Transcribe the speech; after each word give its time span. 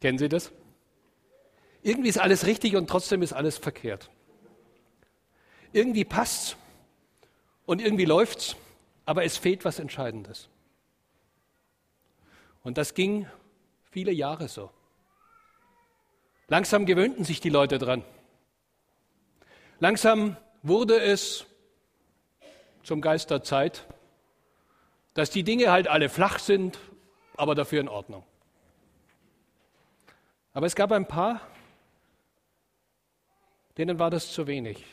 Kennen 0.00 0.18
Sie 0.18 0.28
das? 0.28 0.52
Irgendwie 1.82 2.08
ist 2.08 2.18
alles 2.18 2.46
richtig 2.46 2.76
und 2.76 2.88
trotzdem 2.88 3.22
ist 3.22 3.32
alles 3.32 3.58
verkehrt. 3.58 4.10
Irgendwie 5.72 6.04
passt's 6.04 6.56
und 7.66 7.80
irgendwie 7.80 8.04
läuft's, 8.04 8.56
aber 9.04 9.24
es 9.24 9.36
fehlt 9.36 9.64
was 9.64 9.78
Entscheidendes. 9.78 10.48
Und 12.62 12.78
das 12.78 12.94
ging 12.94 13.26
viele 13.90 14.12
Jahre 14.12 14.48
so. 14.48 14.70
Langsam 16.48 16.86
gewöhnten 16.86 17.24
sich 17.24 17.40
die 17.40 17.50
Leute 17.50 17.78
dran. 17.78 18.04
Langsam 19.80 20.36
wurde 20.62 21.00
es 21.00 21.46
zum 22.82 23.00
Geist 23.00 23.30
der 23.30 23.42
Zeit, 23.42 23.86
dass 25.14 25.30
die 25.30 25.42
Dinge 25.42 25.70
halt 25.70 25.88
alle 25.88 26.08
flach 26.08 26.38
sind, 26.38 26.78
aber 27.36 27.54
dafür 27.54 27.80
in 27.80 27.88
Ordnung. 27.88 28.24
Aber 30.58 30.66
es 30.66 30.74
gab 30.74 30.90
ein 30.90 31.06
paar, 31.06 31.40
denen 33.76 34.00
war 34.00 34.10
das 34.10 34.32
zu 34.32 34.48
wenig. 34.48 34.84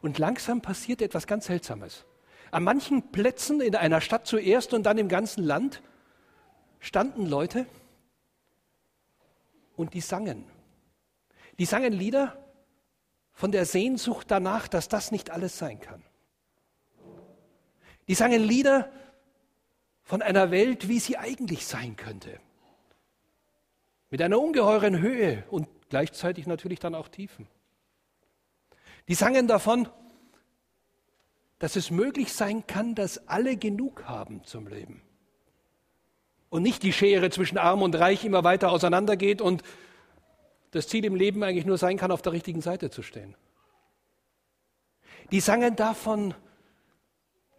Und 0.00 0.16
langsam 0.16 0.62
passiert 0.62 1.02
etwas 1.02 1.26
ganz 1.26 1.44
Seltsames. 1.44 2.06
An 2.50 2.64
manchen 2.64 3.12
Plätzen 3.12 3.60
in 3.60 3.76
einer 3.76 4.00
Stadt 4.00 4.26
zuerst 4.26 4.72
und 4.72 4.84
dann 4.84 4.96
im 4.96 5.10
ganzen 5.10 5.44
Land 5.44 5.82
standen 6.80 7.26
Leute 7.26 7.66
und 9.76 9.92
die 9.92 10.00
sangen. 10.00 10.46
Die 11.58 11.66
sangen 11.66 11.92
Lieder 11.92 12.42
von 13.34 13.52
der 13.52 13.66
Sehnsucht 13.66 14.30
danach, 14.30 14.66
dass 14.66 14.88
das 14.88 15.12
nicht 15.12 15.28
alles 15.28 15.58
sein 15.58 15.78
kann. 15.78 16.02
Die 18.08 18.14
sangen 18.14 18.42
Lieder 18.42 18.90
von 20.02 20.22
einer 20.22 20.50
Welt, 20.50 20.88
wie 20.88 21.00
sie 21.00 21.18
eigentlich 21.18 21.66
sein 21.66 21.96
könnte. 21.96 22.40
Mit 24.12 24.20
einer 24.20 24.38
ungeheuren 24.38 25.00
Höhe 25.00 25.42
und 25.50 25.66
gleichzeitig 25.88 26.46
natürlich 26.46 26.78
dann 26.78 26.94
auch 26.94 27.08
Tiefen. 27.08 27.48
Die 29.08 29.14
sangen 29.14 29.48
davon, 29.48 29.88
dass 31.58 31.76
es 31.76 31.90
möglich 31.90 32.30
sein 32.34 32.66
kann, 32.66 32.94
dass 32.94 33.26
alle 33.26 33.56
genug 33.56 34.04
haben 34.04 34.44
zum 34.44 34.66
Leben. 34.66 35.00
Und 36.50 36.62
nicht 36.62 36.82
die 36.82 36.92
Schere 36.92 37.30
zwischen 37.30 37.56
Arm 37.56 37.80
und 37.80 37.94
Reich 37.94 38.22
immer 38.26 38.44
weiter 38.44 38.70
auseinandergeht 38.70 39.40
und 39.40 39.62
das 40.72 40.88
Ziel 40.88 41.06
im 41.06 41.14
Leben 41.14 41.42
eigentlich 41.42 41.64
nur 41.64 41.78
sein 41.78 41.96
kann, 41.96 42.12
auf 42.12 42.20
der 42.20 42.32
richtigen 42.32 42.60
Seite 42.60 42.90
zu 42.90 43.02
stehen. 43.02 43.34
Die 45.30 45.40
sangen 45.40 45.74
davon, 45.74 46.34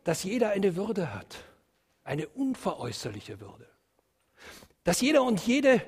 dass 0.04 0.24
jeder 0.24 0.52
eine 0.52 0.76
Würde 0.76 1.16
hat, 1.16 1.46
eine 2.04 2.28
unveräußerliche 2.28 3.40
Würde. 3.40 3.68
Dass 4.84 5.02
jeder 5.02 5.24
und 5.24 5.40
jede 5.48 5.82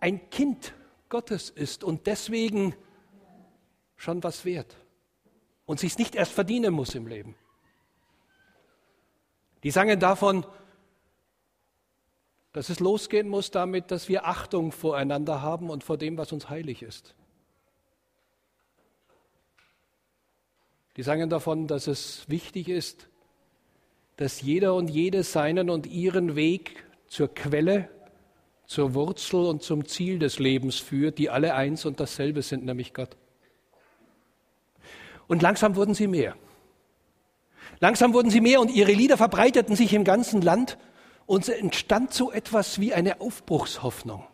ein 0.00 0.30
Kind 0.30 0.74
Gottes 1.08 1.50
ist 1.50 1.84
und 1.84 2.06
deswegen 2.06 2.74
schon 3.96 4.22
was 4.22 4.44
wert 4.44 4.76
und 5.66 5.78
sich 5.78 5.98
nicht 5.98 6.14
erst 6.14 6.32
verdienen 6.32 6.72
muss 6.72 6.94
im 6.94 7.06
Leben. 7.06 7.34
Die 9.62 9.70
sangen 9.70 10.00
davon, 10.00 10.46
dass 12.52 12.70
es 12.70 12.80
losgehen 12.80 13.28
muss 13.28 13.50
damit, 13.50 13.90
dass 13.90 14.08
wir 14.08 14.26
Achtung 14.26 14.72
voreinander 14.72 15.42
haben 15.42 15.70
und 15.70 15.84
vor 15.84 15.98
dem, 15.98 16.16
was 16.16 16.32
uns 16.32 16.48
heilig 16.48 16.82
ist. 16.82 17.14
Die 20.96 21.02
sangen 21.02 21.30
davon, 21.30 21.66
dass 21.66 21.86
es 21.86 22.28
wichtig 22.28 22.68
ist, 22.68 23.08
dass 24.16 24.42
jeder 24.42 24.74
und 24.74 24.88
jede 24.88 25.22
seinen 25.22 25.70
und 25.70 25.86
ihren 25.86 26.34
Weg 26.34 26.84
zur 27.06 27.32
Quelle 27.32 27.88
zur 28.70 28.94
Wurzel 28.94 29.46
und 29.46 29.64
zum 29.64 29.84
Ziel 29.84 30.20
des 30.20 30.38
Lebens 30.38 30.78
führt, 30.78 31.18
die 31.18 31.28
alle 31.28 31.54
eins 31.56 31.84
und 31.86 31.98
dasselbe 31.98 32.40
sind, 32.40 32.64
nämlich 32.64 32.94
Gott. 32.94 33.16
Und 35.26 35.42
langsam 35.42 35.74
wurden 35.74 35.92
sie 35.92 36.06
mehr. 36.06 36.36
Langsam 37.80 38.14
wurden 38.14 38.30
sie 38.30 38.40
mehr 38.40 38.60
und 38.60 38.70
ihre 38.70 38.92
Lieder 38.92 39.16
verbreiteten 39.16 39.74
sich 39.74 39.92
im 39.92 40.04
ganzen 40.04 40.40
Land 40.40 40.78
und 41.26 41.42
es 41.42 41.48
entstand 41.48 42.14
so 42.14 42.30
etwas 42.30 42.78
wie 42.78 42.94
eine 42.94 43.20
Aufbruchshoffnung. 43.20 44.24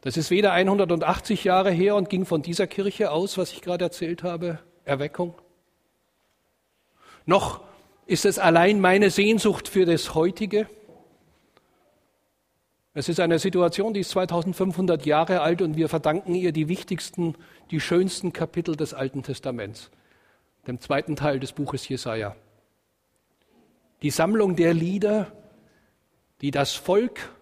Das 0.00 0.16
ist 0.16 0.32
weder 0.32 0.50
180 0.50 1.44
Jahre 1.44 1.70
her 1.70 1.94
und 1.94 2.08
ging 2.08 2.26
von 2.26 2.42
dieser 2.42 2.66
Kirche 2.66 3.12
aus, 3.12 3.38
was 3.38 3.52
ich 3.52 3.62
gerade 3.62 3.84
erzählt 3.84 4.24
habe, 4.24 4.58
Erweckung, 4.84 5.34
noch 7.24 7.65
ist 8.06 8.24
es 8.24 8.38
allein 8.38 8.80
meine 8.80 9.10
Sehnsucht 9.10 9.68
für 9.68 9.84
das 9.84 10.14
Heutige? 10.14 10.68
Es 12.94 13.08
ist 13.08 13.20
eine 13.20 13.38
Situation, 13.38 13.92
die 13.92 14.00
ist 14.00 14.10
2500 14.10 15.04
Jahre 15.04 15.42
alt 15.42 15.60
und 15.60 15.76
wir 15.76 15.88
verdanken 15.88 16.34
ihr 16.34 16.52
die 16.52 16.68
wichtigsten, 16.68 17.34
die 17.70 17.80
schönsten 17.80 18.32
Kapitel 18.32 18.74
des 18.74 18.94
Alten 18.94 19.22
Testaments, 19.22 19.90
dem 20.66 20.80
zweiten 20.80 21.14
Teil 21.14 21.38
des 21.38 21.52
Buches 21.52 21.86
Jesaja. 21.88 22.36
Die 24.02 24.10
Sammlung 24.10 24.56
der 24.56 24.72
Lieder, 24.72 25.32
die 26.40 26.50
das 26.50 26.72
Volk 26.72 27.34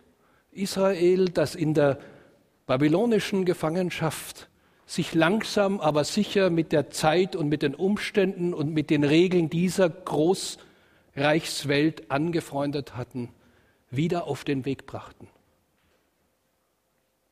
Israel, 0.51 1.27
das 1.29 1.55
in 1.55 1.75
der 1.75 1.99
babylonischen 2.67 3.45
Gefangenschaft 3.45 4.49
sich 4.87 5.15
langsam 5.15 5.81
aber 5.81 6.05
sicher 6.05 6.51
mit 6.51 6.73
der 6.73 6.91
Zeit 6.91 7.37
und 7.37 7.49
mit 7.49 7.63
den 7.63 7.75
Umständen 7.75 8.53
und 8.53 8.73
mit 8.73 8.91
den 8.91 9.05
Regeln 9.05 9.49
dieser 9.49 9.89
Großreichswelt 9.89 12.11
angefreundet 12.11 12.97
hatten, 12.97 13.31
wieder 13.91 14.27
auf 14.27 14.45
den 14.45 14.65
Weg 14.65 14.87
brachten. 14.87 15.29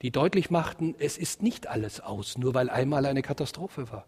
Die 0.03 0.11
deutlich 0.11 0.51
machten, 0.51 0.95
es 0.99 1.17
ist 1.17 1.43
nicht 1.43 1.69
alles 1.69 2.01
aus, 2.01 2.37
nur 2.37 2.55
weil 2.55 2.71
einmal 2.71 3.07
eine 3.07 3.23
Katastrophe 3.23 3.91
war. 3.93 4.05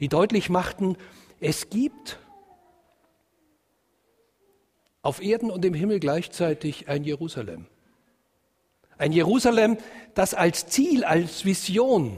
Die 0.00 0.08
deutlich 0.08 0.48
machten, 0.48 0.96
es 1.40 1.68
gibt 1.68 2.18
auf 5.02 5.22
Erden 5.22 5.50
und 5.50 5.64
im 5.64 5.74
Himmel 5.74 6.00
gleichzeitig 6.00 6.88
ein 6.88 7.04
Jerusalem. 7.04 7.66
Ein 9.04 9.12
Jerusalem, 9.12 9.76
das 10.14 10.32
als 10.32 10.66
Ziel, 10.66 11.04
als 11.04 11.44
Vision, 11.44 12.16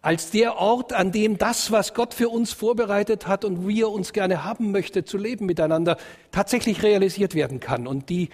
als 0.00 0.30
der 0.30 0.56
Ort, 0.56 0.94
an 0.94 1.12
dem 1.12 1.36
das, 1.36 1.70
was 1.70 1.92
Gott 1.92 2.14
für 2.14 2.30
uns 2.30 2.54
vorbereitet 2.54 3.26
hat 3.26 3.44
und 3.44 3.68
wie 3.68 3.82
er 3.82 3.90
uns 3.90 4.14
gerne 4.14 4.44
haben 4.44 4.72
möchte, 4.72 5.04
zu 5.04 5.18
leben 5.18 5.44
miteinander, 5.44 5.98
tatsächlich 6.30 6.82
realisiert 6.82 7.34
werden 7.34 7.60
kann. 7.60 7.86
Und 7.86 8.08
die, 8.08 8.30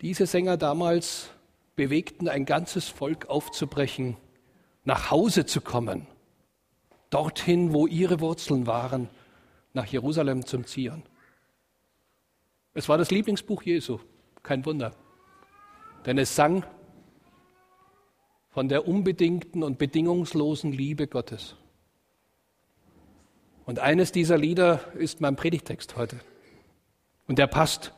diese 0.00 0.26
Sänger 0.26 0.56
damals 0.56 1.30
bewegten 1.76 2.26
ein 2.28 2.46
ganzes 2.46 2.88
Volk 2.88 3.28
aufzubrechen, 3.28 4.16
nach 4.82 5.12
Hause 5.12 5.46
zu 5.46 5.60
kommen, 5.60 6.08
dorthin, 7.10 7.72
wo 7.72 7.86
ihre 7.86 8.18
Wurzeln 8.18 8.66
waren, 8.66 9.08
nach 9.72 9.86
Jerusalem 9.86 10.44
zum 10.44 10.66
Zion. 10.66 11.04
Es 12.74 12.88
war 12.88 12.98
das 12.98 13.12
Lieblingsbuch 13.12 13.62
Jesu, 13.62 14.00
kein 14.42 14.66
Wunder. 14.66 14.92
Denn 16.06 16.18
es 16.18 16.34
sang 16.34 16.64
von 18.50 18.68
der 18.68 18.88
unbedingten 18.88 19.62
und 19.62 19.78
bedingungslosen 19.78 20.72
Liebe 20.72 21.06
Gottes. 21.06 21.56
Und 23.66 23.78
eines 23.78 24.12
dieser 24.12 24.38
Lieder 24.38 24.80
ist 24.94 25.20
mein 25.20 25.36
Predigtext 25.36 25.96
heute. 25.96 26.18
Und 27.26 27.38
der 27.38 27.46
passt 27.46 27.92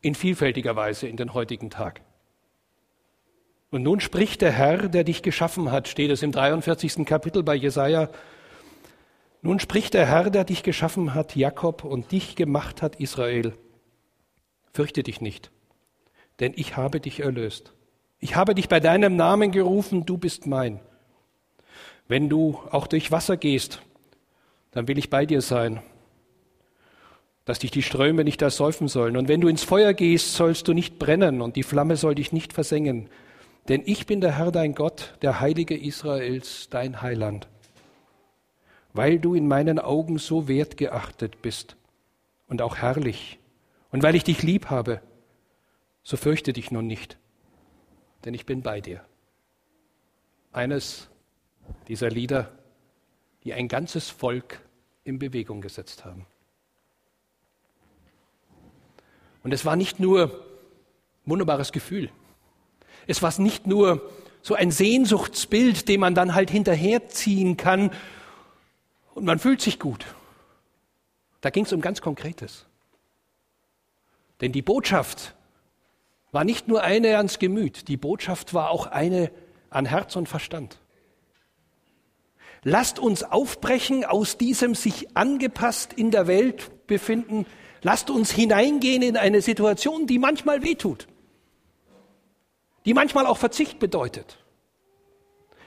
in 0.00 0.14
vielfältiger 0.14 0.74
Weise 0.76 1.06
in 1.06 1.16
den 1.16 1.34
heutigen 1.34 1.70
Tag. 1.70 2.00
Und 3.70 3.82
nun 3.82 4.00
spricht 4.00 4.40
der 4.40 4.52
Herr, 4.52 4.88
der 4.88 5.04
dich 5.04 5.22
geschaffen 5.22 5.70
hat, 5.70 5.88
steht 5.88 6.10
es 6.10 6.22
im 6.22 6.32
43. 6.32 7.04
Kapitel 7.06 7.42
bei 7.42 7.54
Jesaja. 7.54 8.08
Nun 9.42 9.60
spricht 9.60 9.94
der 9.94 10.06
Herr, 10.06 10.30
der 10.30 10.44
dich 10.44 10.62
geschaffen 10.62 11.14
hat, 11.14 11.36
Jakob, 11.36 11.84
und 11.84 12.10
dich 12.10 12.34
gemacht 12.34 12.82
hat, 12.82 12.96
Israel. 12.96 13.54
Fürchte 14.72 15.02
dich 15.02 15.20
nicht 15.20 15.50
denn 16.40 16.52
ich 16.56 16.76
habe 16.76 17.00
dich 17.00 17.20
erlöst. 17.20 17.72
Ich 18.20 18.36
habe 18.36 18.54
dich 18.54 18.68
bei 18.68 18.80
deinem 18.80 19.16
Namen 19.16 19.52
gerufen, 19.52 20.06
du 20.06 20.18
bist 20.18 20.46
mein. 20.46 20.80
Wenn 22.08 22.28
du 22.28 22.58
auch 22.70 22.86
durch 22.86 23.12
Wasser 23.12 23.36
gehst, 23.36 23.82
dann 24.70 24.88
will 24.88 24.98
ich 24.98 25.10
bei 25.10 25.26
dir 25.26 25.40
sein, 25.40 25.82
dass 27.44 27.58
dich 27.58 27.70
die 27.70 27.82
Ströme 27.82 28.24
nicht 28.24 28.42
ersäufen 28.42 28.88
sollen. 28.88 29.16
Und 29.16 29.28
wenn 29.28 29.40
du 29.40 29.48
ins 29.48 29.64
Feuer 29.64 29.94
gehst, 29.94 30.34
sollst 30.34 30.68
du 30.68 30.74
nicht 30.74 30.98
brennen 30.98 31.40
und 31.40 31.56
die 31.56 31.62
Flamme 31.62 31.96
soll 31.96 32.14
dich 32.14 32.32
nicht 32.32 32.52
versengen. 32.52 33.08
Denn 33.68 33.82
ich 33.84 34.06
bin 34.06 34.20
der 34.20 34.36
Herr 34.36 34.50
dein 34.52 34.74
Gott, 34.74 35.14
der 35.22 35.40
Heilige 35.40 35.76
Israels, 35.76 36.68
dein 36.70 37.02
Heiland. 37.02 37.48
Weil 38.92 39.18
du 39.18 39.34
in 39.34 39.46
meinen 39.46 39.78
Augen 39.78 40.18
so 40.18 40.48
wertgeachtet 40.48 41.40
bist 41.42 41.76
und 42.48 42.62
auch 42.62 42.76
herrlich 42.76 43.38
und 43.90 44.02
weil 44.02 44.14
ich 44.14 44.24
dich 44.24 44.42
lieb 44.42 44.70
habe, 44.70 45.00
so 46.08 46.16
fürchte 46.16 46.54
dich 46.54 46.70
nun 46.70 46.86
nicht, 46.86 47.18
denn 48.24 48.32
ich 48.32 48.46
bin 48.46 48.62
bei 48.62 48.80
dir. 48.80 49.04
Eines 50.52 51.10
dieser 51.86 52.08
Lieder, 52.08 52.50
die 53.44 53.52
ein 53.52 53.68
ganzes 53.68 54.08
Volk 54.08 54.62
in 55.04 55.18
Bewegung 55.18 55.60
gesetzt 55.60 56.06
haben. 56.06 56.24
Und 59.42 59.52
es 59.52 59.66
war 59.66 59.76
nicht 59.76 60.00
nur 60.00 60.46
wunderbares 61.26 61.72
Gefühl. 61.72 62.10
Es 63.06 63.20
war 63.20 63.38
nicht 63.38 63.66
nur 63.66 64.10
so 64.40 64.54
ein 64.54 64.70
Sehnsuchtsbild, 64.70 65.90
dem 65.90 66.00
man 66.00 66.14
dann 66.14 66.34
halt 66.34 66.48
hinterherziehen 66.48 67.58
kann 67.58 67.90
und 69.14 69.26
man 69.26 69.38
fühlt 69.38 69.60
sich 69.60 69.78
gut. 69.78 70.06
Da 71.42 71.50
ging 71.50 71.66
es 71.66 71.72
um 71.74 71.82
ganz 71.82 72.00
Konkretes. 72.00 72.64
Denn 74.40 74.52
die 74.52 74.62
Botschaft 74.62 75.34
war 76.32 76.44
nicht 76.44 76.68
nur 76.68 76.82
eine 76.82 77.16
ans 77.16 77.38
Gemüt, 77.38 77.88
die 77.88 77.96
Botschaft 77.96 78.54
war 78.54 78.70
auch 78.70 78.86
eine 78.86 79.30
an 79.70 79.86
Herz 79.86 80.16
und 80.16 80.28
Verstand. 80.28 80.78
Lasst 82.64 82.98
uns 82.98 83.22
aufbrechen 83.22 84.04
aus 84.04 84.36
diesem 84.36 84.74
sich 84.74 85.16
angepasst 85.16 85.92
in 85.92 86.10
der 86.10 86.26
Welt 86.26 86.86
befinden. 86.86 87.46
Lasst 87.82 88.10
uns 88.10 88.32
hineingehen 88.32 89.02
in 89.02 89.16
eine 89.16 89.40
Situation, 89.42 90.06
die 90.06 90.18
manchmal 90.18 90.62
wehtut, 90.62 91.06
die 92.84 92.94
manchmal 92.94 93.26
auch 93.26 93.38
Verzicht 93.38 93.78
bedeutet, 93.78 94.44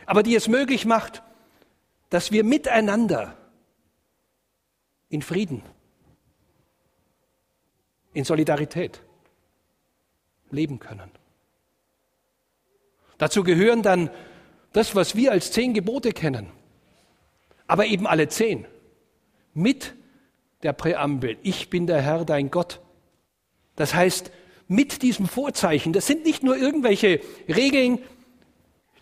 aber 0.05 0.21
die 0.21 0.35
es 0.35 0.47
möglich 0.49 0.85
macht, 0.85 1.23
dass 2.09 2.31
wir 2.33 2.43
miteinander 2.43 3.37
in 5.07 5.21
Frieden, 5.21 5.63
in 8.13 8.25
Solidarität 8.25 9.01
leben 10.51 10.79
können. 10.79 11.11
Dazu 13.17 13.43
gehören 13.43 13.83
dann 13.83 14.09
das, 14.73 14.95
was 14.95 15.15
wir 15.15 15.31
als 15.31 15.51
zehn 15.51 15.73
Gebote 15.73 16.11
kennen, 16.11 16.47
aber 17.67 17.85
eben 17.85 18.07
alle 18.07 18.27
zehn 18.27 18.65
mit 19.53 19.93
der 20.63 20.73
Präambel, 20.73 21.37
ich 21.41 21.69
bin 21.69 21.87
der 21.87 22.01
Herr, 22.01 22.25
dein 22.25 22.51
Gott. 22.51 22.79
Das 23.75 23.93
heißt, 23.93 24.31
mit 24.67 25.01
diesem 25.01 25.27
Vorzeichen, 25.27 25.91
das 25.91 26.07
sind 26.07 26.23
nicht 26.23 26.43
nur 26.43 26.55
irgendwelche 26.55 27.19
Regeln, 27.47 27.99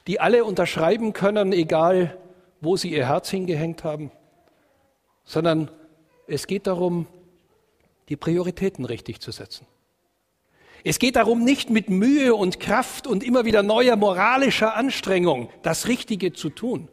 die 0.08 0.20
alle 0.20 0.44
unterschreiben 0.44 1.14
können, 1.14 1.54
egal 1.54 2.18
wo 2.62 2.76
sie 2.76 2.92
ihr 2.92 3.08
Herz 3.08 3.30
hingehängt 3.30 3.84
haben, 3.84 4.12
sondern 5.24 5.70
es 6.28 6.48
geht 6.48 6.68
darum, 6.68 7.08
die 8.10 8.16
Prioritäten 8.16 8.86
richtig 8.86 9.22
zu 9.22 9.32
setzen. 9.32 9.68
Es 10.84 11.00
geht 11.00 11.16
darum, 11.16 11.44
nicht 11.44 11.70
mit 11.70 11.90
Mühe 11.90 12.36
und 12.36 12.60
Kraft 12.60 13.08
und 13.08 13.24
immer 13.24 13.46
wieder 13.46 13.64
neuer 13.64 13.96
moralischer 13.96 14.76
Anstrengung 14.76 15.50
das 15.62 15.88
Richtige 15.88 16.34
zu 16.34 16.50
tun. 16.50 16.88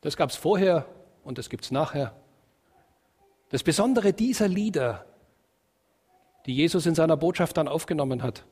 Das 0.00 0.16
gab 0.16 0.30
es 0.30 0.36
vorher 0.36 0.86
und 1.22 1.38
das 1.38 1.50
gibt 1.50 1.64
es 1.64 1.70
nachher. 1.70 2.14
Das 3.50 3.62
Besondere 3.62 4.12
dieser 4.12 4.48
Lieder, 4.48 5.04
die 6.46 6.54
Jesus 6.54 6.86
in 6.86 6.94
seiner 6.94 7.16
Botschaft 7.16 7.56
dann 7.56 7.68
aufgenommen 7.68 8.22
hat, 8.22 8.44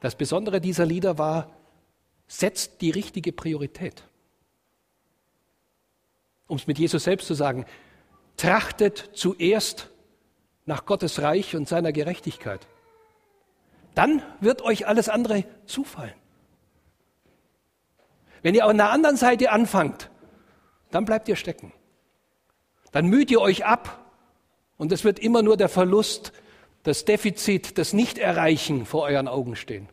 das 0.00 0.14
Besondere 0.14 0.60
dieser 0.60 0.86
Lieder 0.86 1.18
war, 1.18 1.50
setzt 2.28 2.80
die 2.80 2.90
richtige 2.90 3.32
Priorität. 3.32 4.04
Um 6.46 6.56
es 6.56 6.66
mit 6.66 6.78
Jesus 6.78 7.04
selbst 7.04 7.26
zu 7.26 7.34
sagen, 7.34 7.66
trachtet 8.36 9.10
zuerst 9.14 9.90
nach 10.68 10.84
Gottes 10.84 11.22
Reich 11.22 11.56
und 11.56 11.66
seiner 11.66 11.92
Gerechtigkeit. 11.92 12.68
Dann 13.94 14.22
wird 14.40 14.60
euch 14.62 14.86
alles 14.86 15.08
andere 15.08 15.44
zufallen. 15.64 16.14
Wenn 18.42 18.54
ihr 18.54 18.66
an 18.66 18.76
der 18.76 18.90
anderen 18.90 19.16
Seite 19.16 19.50
anfangt, 19.50 20.10
dann 20.90 21.06
bleibt 21.06 21.26
ihr 21.28 21.36
stecken. 21.36 21.72
Dann 22.92 23.06
müht 23.06 23.30
ihr 23.30 23.40
euch 23.40 23.64
ab 23.64 24.12
und 24.76 24.92
es 24.92 25.04
wird 25.04 25.18
immer 25.18 25.42
nur 25.42 25.56
der 25.56 25.70
Verlust, 25.70 26.32
das 26.82 27.06
Defizit, 27.06 27.78
das 27.78 27.94
Nichterreichen 27.94 28.84
vor 28.84 29.04
euren 29.04 29.26
Augen 29.26 29.56
stehen. 29.56 29.88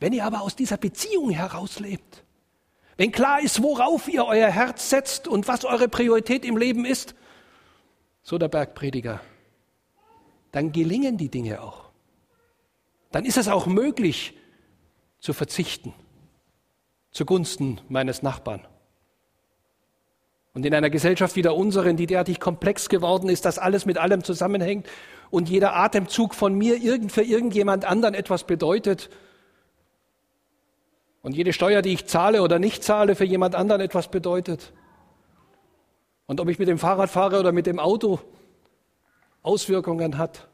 Wenn 0.00 0.14
ihr 0.14 0.24
aber 0.24 0.40
aus 0.40 0.56
dieser 0.56 0.78
Beziehung 0.78 1.30
heraus 1.30 1.80
lebt, 1.80 2.24
wenn 2.96 3.12
klar 3.12 3.40
ist, 3.40 3.62
worauf 3.62 4.08
ihr 4.08 4.24
euer 4.24 4.48
Herz 4.48 4.88
setzt 4.88 5.28
und 5.28 5.48
was 5.48 5.64
eure 5.66 5.88
Priorität 5.88 6.46
im 6.46 6.56
Leben 6.56 6.84
ist, 6.86 7.14
so 8.22 8.38
der 8.38 8.48
Bergprediger, 8.48 9.20
dann 10.52 10.72
gelingen 10.72 11.16
die 11.16 11.28
Dinge 11.28 11.62
auch. 11.62 11.90
Dann 13.12 13.24
ist 13.24 13.36
es 13.36 13.48
auch 13.48 13.66
möglich 13.66 14.34
zu 15.18 15.32
verzichten 15.32 15.94
zugunsten 17.12 17.80
meines 17.88 18.22
Nachbarn. 18.22 18.64
Und 20.54 20.64
in 20.64 20.74
einer 20.74 20.90
Gesellschaft 20.90 21.34
wie 21.34 21.42
der 21.42 21.56
unseren, 21.56 21.96
die 21.96 22.06
derartig 22.06 22.38
komplex 22.38 22.88
geworden 22.88 23.28
ist, 23.28 23.44
dass 23.44 23.58
alles 23.58 23.84
mit 23.84 23.98
allem 23.98 24.22
zusammenhängt 24.22 24.88
und 25.30 25.48
jeder 25.48 25.74
Atemzug 25.74 26.34
von 26.34 26.54
mir 26.54 26.76
irgend 26.76 27.10
für 27.10 27.22
irgendjemand 27.22 27.84
anderen 27.84 28.14
etwas 28.14 28.44
bedeutet, 28.44 29.10
und 31.22 31.36
jede 31.36 31.52
Steuer, 31.52 31.82
die 31.82 31.92
ich 31.92 32.06
zahle 32.06 32.42
oder 32.42 32.58
nicht 32.58 32.82
zahle, 32.82 33.14
für 33.14 33.24
jemand 33.24 33.54
anderen 33.54 33.80
etwas 33.80 34.08
bedeutet. 34.08 34.72
Und 36.26 36.40
ob 36.40 36.48
ich 36.48 36.58
mit 36.58 36.68
dem 36.68 36.78
Fahrrad 36.78 37.10
fahre 37.10 37.38
oder 37.38 37.52
mit 37.52 37.66
dem 37.66 37.78
Auto, 37.78 38.20
Auswirkungen 39.42 40.18
hat, 40.18 40.48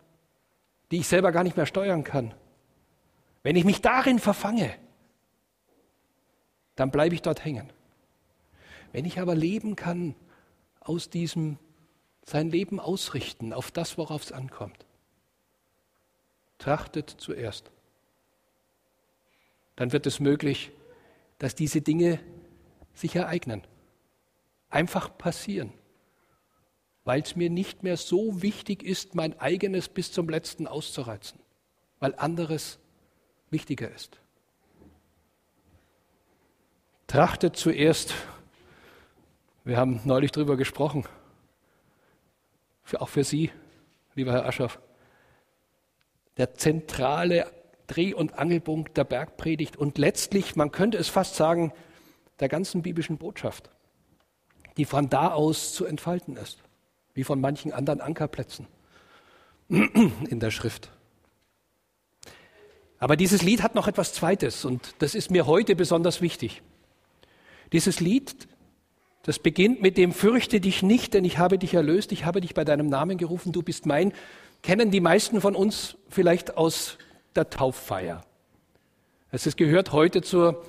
die 0.91 0.99
ich 0.99 1.09
selber 1.09 1.33
gar 1.33 1.43
nicht 1.43 1.57
mehr 1.57 1.67
steuern 1.67 2.05
kann. 2.05 2.35
Wenn 3.43 3.57
ich 3.57 3.65
mich 3.65 3.81
darin 3.81 4.19
verfange, 4.19 4.75
dann 6.75 6.91
bleibe 6.91 7.15
ich 7.15 7.23
dort 7.23 7.45
hängen. 7.45 7.73
Wenn 8.93 9.05
ich 9.05 9.21
aber 9.21 9.35
leben 9.35 9.77
kann, 9.77 10.15
aus 10.81 11.11
diesem 11.11 11.59
sein 12.25 12.51
Leben 12.51 12.81
ausrichten 12.81 13.53
auf 13.53 13.71
das, 13.71 13.99
worauf 13.99 14.23
es 14.23 14.33
ankommt, 14.33 14.85
trachtet 16.59 17.15
zuerst 17.19 17.71
dann 19.77 19.93
wird 19.93 20.07
es 20.07 20.19
möglich, 20.21 20.73
dass 21.39 21.55
diese 21.55 21.83
Dinge 21.83 22.19
sich 22.95 23.15
ereignen. 23.15 23.63
Einfach 24.71 25.17
passieren. 25.17 25.73
Weil 27.07 27.23
es 27.23 27.37
mir 27.37 27.51
nicht 27.51 27.85
mehr 27.85 27.97
so 27.97 28.43
wichtig 28.43 28.83
ist, 28.83 29.15
mein 29.15 29.39
eigenes 29.41 29.89
bis 29.89 30.11
zum 30.11 30.29
letzten 30.29 30.67
auszureizen. 30.67 31.39
Weil 32.01 32.17
anderes 32.17 32.81
wichtiger 33.49 33.89
ist. 33.95 34.19
Trachtet 37.07 37.57
zuerst, 37.57 38.13
wir 39.63 39.77
haben 39.77 40.01
neulich 40.05 40.33
darüber 40.33 40.57
gesprochen, 40.57 41.05
für, 42.83 43.01
auch 43.01 43.09
für 43.09 43.23
Sie, 43.23 43.53
lieber 44.17 44.33
Herr 44.33 44.47
Aschoff, 44.47 44.81
der 46.39 46.55
zentrale 46.55 47.49
Dreh- 47.87 48.15
und 48.15 48.37
Angelpunkt 48.37 48.97
der 48.97 49.05
Bergpredigt 49.05 49.77
und 49.77 49.97
letztlich, 49.97 50.57
man 50.57 50.73
könnte 50.73 50.99
es 50.99 51.09
fast 51.09 51.37
sagen, 51.37 51.73
der 52.41 52.49
ganzen 52.49 52.83
biblischen 52.83 53.17
Botschaft, 53.17 53.71
die 54.77 54.85
von 54.85 55.09
da 55.09 55.33
aus 55.33 55.73
zu 55.73 55.85
entfalten 55.85 56.37
ist, 56.37 56.66
wie 57.17 57.25
von 57.25 57.41
manchen 57.41 57.73
anderen 57.73 58.01
Ankerplätzen 58.01 58.69
in 59.69 60.39
der 60.39 60.53
Schrift. 60.53 60.93
Aber 62.99 63.17
dieses 63.17 63.43
Lied 63.43 63.63
hat 63.63 63.75
noch 63.75 63.89
etwas 63.89 64.13
Zweites 64.13 64.65
und 64.65 64.95
das 65.01 65.15
ist 65.15 65.31
mir 65.31 65.47
heute 65.47 65.75
besonders 65.75 66.21
wichtig. 66.21 66.63
Dieses 67.73 68.01
Lied, 68.01 68.49
das 69.23 69.39
beginnt 69.39 69.83
mit 69.83 69.97
dem 69.97 70.13
Fürchte 70.13 70.61
dich 70.61 70.83
nicht, 70.83 71.15
denn 71.15 71.25
ich 71.25 71.39
habe 71.39 71.59
dich 71.59 71.75
erlöst, 71.75 72.13
ich 72.13 72.25
habe 72.25 72.41
dich 72.41 72.55
bei 72.55 72.65
deinem 72.65 72.89
Namen 72.89 73.19
gerufen, 73.19 73.51
du 73.51 73.63
bist 73.63 73.87
mein, 73.87 74.13
kennen 74.63 74.91
die 74.91 75.01
meisten 75.01 75.41
von 75.41 75.57
uns 75.57 75.97
vielleicht 76.09 76.57
aus 76.57 76.99
der 77.35 77.51
Tauffeier. 77.51 78.25
Es 79.31 79.57
gehört 79.57 79.93
heute 79.93 80.21
zur, 80.21 80.65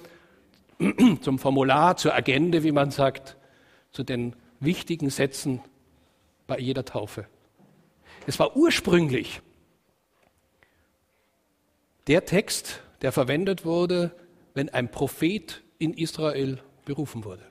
zum 1.21 1.39
Formular, 1.39 1.97
zur 1.97 2.15
Agende, 2.15 2.63
wie 2.63 2.71
man 2.71 2.91
sagt, 2.91 3.37
zu 3.91 4.03
den 4.03 4.33
wichtigen 4.59 5.09
Sätzen 5.09 5.61
bei 6.47 6.57
jeder 6.59 6.85
Taufe. 6.85 7.27
Es 8.25 8.39
war 8.39 8.55
ursprünglich 8.55 9.41
der 12.07 12.25
Text, 12.25 12.81
der 13.01 13.11
verwendet 13.11 13.65
wurde, 13.65 14.15
wenn 14.53 14.69
ein 14.69 14.89
Prophet 14.89 15.61
in 15.77 15.93
Israel 15.93 16.59
berufen 16.85 17.25
wurde. 17.25 17.43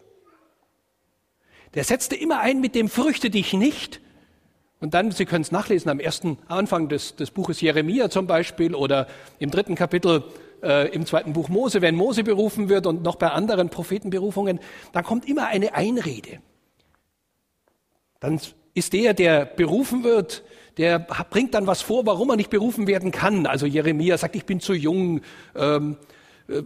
Der 1.75 1.85
setzte 1.85 2.17
immer 2.17 2.41
ein 2.41 2.61
mit 2.61 2.75
dem 2.75 2.89
Fürchte 2.89 3.31
dich 3.31 3.53
nicht, 3.53 4.01
und 4.79 4.93
dann, 4.93 5.11
Sie 5.11 5.25
können 5.25 5.43
es 5.43 5.53
nachlesen 5.53 5.91
am 5.91 6.01
ersten 6.01 6.39
Anfang 6.49 6.89
des, 6.89 7.17
des 7.17 7.31
Buches 7.31 7.61
Jeremia 7.61 8.11
zum 8.11 8.27
Beispiel 8.27 8.75
oder 8.75 9.07
im 9.39 9.51
dritten 9.51 9.75
Kapitel 9.75 10.25
äh, 10.63 10.89
im 10.95 11.07
zweiten 11.07 11.33
Buch 11.33 11.49
Mose, 11.49 11.81
wenn 11.81 11.95
Mose 11.95 12.25
berufen 12.25 12.69
wird 12.69 12.87
und 12.87 13.03
noch 13.03 13.17
bei 13.17 13.31
anderen 13.31 13.71
Prophetenberufungen, 13.71 14.61
dann 14.93 15.05
kommt 15.05 15.27
immer 15.27 15.47
eine 15.47 15.75
Einrede. 15.75 16.41
Dann 18.21 18.41
ist 18.77 18.93
der, 18.93 19.15
der 19.15 19.45
berufen 19.45 20.05
wird, 20.05 20.45
der 20.77 20.99
bringt 20.99 21.55
dann 21.55 21.67
was 21.67 21.83
vor, 21.83 22.07
warum 22.07 22.31
er 22.31 22.37
nicht 22.37 22.51
berufen 22.51 22.87
werden 22.87 23.11
kann. 23.11 23.47
Also 23.47 23.67
Jeremia 23.67 24.19
sagt, 24.19 24.37
ich 24.37 24.45
bin 24.45 24.61
zu 24.61 24.75
jung. 24.75 25.23
Ähm, 25.55 25.97
äh, 26.49 26.63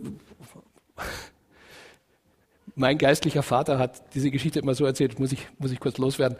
mein 2.75 2.99
geistlicher 2.99 3.43
Vater 3.43 3.79
hat 3.79 4.14
diese 4.14 4.31
Geschichte 4.31 4.59
immer 4.59 4.75
so 4.75 4.85
erzählt, 4.85 5.19
muss 5.19 5.33
ich, 5.33 5.47
muss 5.59 5.71
ich 5.71 5.81
kurz 5.81 5.99
loswerden 5.99 6.37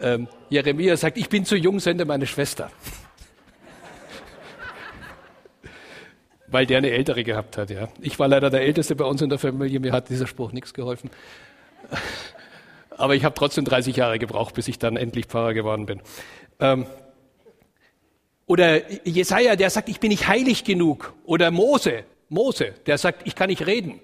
ähm, 0.00 0.28
Jeremia 0.48 0.96
sagt, 0.96 1.18
ich 1.18 1.28
bin 1.28 1.44
zu 1.44 1.56
jung, 1.56 1.80
sende 1.80 2.04
meine 2.04 2.26
Schwester. 2.26 2.70
Weil 6.46 6.66
der 6.66 6.78
eine 6.78 6.90
ältere 6.90 7.22
gehabt 7.22 7.58
hat, 7.58 7.70
ja. 7.70 7.88
Ich 8.00 8.18
war 8.18 8.26
leider 8.28 8.50
der 8.50 8.62
Älteste 8.62 8.96
bei 8.96 9.04
uns 9.04 9.22
in 9.22 9.28
der 9.28 9.38
Familie, 9.38 9.78
mir 9.80 9.92
hat 9.92 10.08
dieser 10.08 10.26
Spruch 10.26 10.50
nichts 10.52 10.74
geholfen. 10.74 11.10
Aber 13.00 13.14
ich 13.14 13.24
habe 13.24 13.34
trotzdem 13.34 13.64
30 13.64 13.96
Jahre 13.96 14.18
gebraucht, 14.18 14.54
bis 14.54 14.68
ich 14.68 14.78
dann 14.78 14.98
endlich 14.98 15.24
Pfarrer 15.24 15.54
geworden 15.54 15.86
bin. 15.86 16.02
Ähm, 16.58 16.84
oder 18.46 18.90
Jesaja, 19.06 19.56
der 19.56 19.70
sagt, 19.70 19.88
ich 19.88 20.00
bin 20.00 20.10
nicht 20.10 20.28
heilig 20.28 20.64
genug. 20.64 21.14
Oder 21.24 21.50
Mose, 21.50 22.04
Mose, 22.28 22.74
der 22.84 22.98
sagt, 22.98 23.26
ich 23.26 23.34
kann 23.34 23.48
nicht 23.48 23.66
reden. 23.66 24.00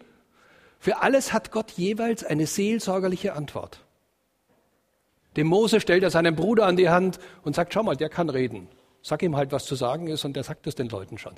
Für 0.78 1.02
alles 1.02 1.34
hat 1.34 1.50
Gott 1.50 1.72
jeweils 1.72 2.24
eine 2.24 2.46
seelsorgerliche 2.46 3.34
Antwort. 3.34 3.80
Dem 5.36 5.46
Mose 5.46 5.80
stellt 5.80 6.02
er 6.02 6.10
seinen 6.10 6.34
Bruder 6.34 6.64
an 6.64 6.76
die 6.76 6.88
Hand 6.88 7.18
und 7.42 7.54
sagt, 7.54 7.74
schau 7.74 7.82
mal, 7.82 7.96
der 7.96 8.08
kann 8.08 8.30
reden. 8.30 8.66
Sag 9.02 9.22
ihm 9.22 9.36
halt, 9.36 9.52
was 9.52 9.66
zu 9.66 9.74
sagen 9.74 10.06
ist 10.06 10.24
und 10.24 10.34
der 10.36 10.42
sagt 10.42 10.66
es 10.66 10.74
den 10.74 10.88
Leuten 10.88 11.18
schon. 11.18 11.34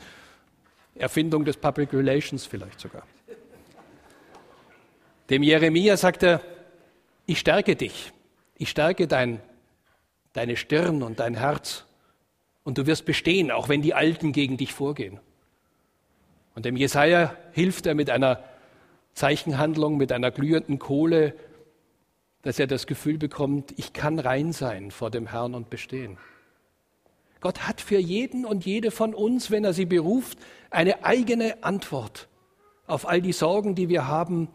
Erfindung 0.94 1.44
des 1.44 1.56
Public 1.56 1.92
Relations 1.92 2.46
vielleicht 2.46 2.78
sogar. 2.78 3.02
Dem 5.28 5.42
Jeremia 5.42 5.96
sagt 5.96 6.22
er, 6.22 6.40
ich 7.28 7.38
stärke 7.38 7.76
dich, 7.76 8.12
ich 8.56 8.70
stärke 8.70 9.06
dein, 9.06 9.40
deine 10.32 10.56
Stirn 10.56 11.02
und 11.02 11.20
dein 11.20 11.34
Herz 11.34 11.84
und 12.64 12.78
du 12.78 12.86
wirst 12.86 13.04
bestehen, 13.04 13.50
auch 13.50 13.68
wenn 13.68 13.82
die 13.82 13.92
Alten 13.92 14.32
gegen 14.32 14.56
dich 14.56 14.72
vorgehen. 14.72 15.20
Und 16.54 16.64
dem 16.64 16.74
Jesaja 16.74 17.36
hilft 17.52 17.84
er 17.84 17.94
mit 17.94 18.08
einer 18.08 18.42
Zeichenhandlung, 19.12 19.98
mit 19.98 20.10
einer 20.10 20.30
glühenden 20.30 20.78
Kohle, 20.78 21.34
dass 22.42 22.58
er 22.58 22.66
das 22.66 22.86
Gefühl 22.86 23.18
bekommt, 23.18 23.74
ich 23.76 23.92
kann 23.92 24.18
rein 24.18 24.52
sein 24.52 24.90
vor 24.90 25.10
dem 25.10 25.26
Herrn 25.26 25.54
und 25.54 25.68
bestehen. 25.68 26.16
Gott 27.40 27.68
hat 27.68 27.82
für 27.82 27.98
jeden 27.98 28.46
und 28.46 28.64
jede 28.64 28.90
von 28.90 29.12
uns, 29.12 29.50
wenn 29.50 29.64
er 29.64 29.74
sie 29.74 29.84
beruft, 29.84 30.38
eine 30.70 31.04
eigene 31.04 31.62
Antwort 31.62 32.26
auf 32.86 33.06
all 33.06 33.20
die 33.20 33.32
Sorgen, 33.34 33.74
die 33.74 33.90
wir 33.90 34.08
haben, 34.08 34.48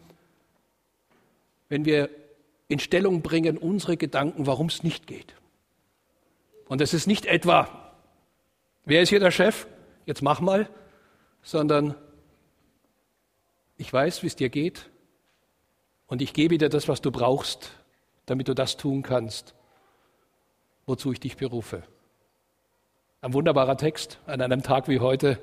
wenn 1.68 1.84
wir 1.84 2.10
in 2.74 2.80
Stellung 2.80 3.22
bringen 3.22 3.56
unsere 3.56 3.96
Gedanken, 3.96 4.48
warum 4.48 4.66
es 4.66 4.82
nicht 4.82 5.06
geht. 5.06 5.36
Und 6.66 6.80
es 6.80 6.92
ist 6.92 7.06
nicht 7.06 7.24
etwa, 7.24 7.68
wer 8.84 9.00
ist 9.00 9.10
hier 9.10 9.20
der 9.20 9.30
Chef? 9.30 9.68
Jetzt 10.06 10.22
mach 10.22 10.40
mal, 10.40 10.68
sondern 11.40 11.94
ich 13.76 13.92
weiß, 13.92 14.24
wie 14.24 14.26
es 14.26 14.34
dir 14.34 14.48
geht 14.48 14.90
und 16.08 16.20
ich 16.20 16.32
gebe 16.32 16.58
dir 16.58 16.68
das, 16.68 16.88
was 16.88 17.00
du 17.00 17.12
brauchst, 17.12 17.70
damit 18.26 18.48
du 18.48 18.54
das 18.54 18.76
tun 18.76 19.04
kannst, 19.04 19.54
wozu 20.84 21.12
ich 21.12 21.20
dich 21.20 21.36
berufe. 21.36 21.84
Ein 23.20 23.34
wunderbarer 23.34 23.76
Text 23.76 24.18
an 24.26 24.40
einem 24.40 24.64
Tag 24.64 24.88
wie 24.88 24.98
heute, 24.98 25.38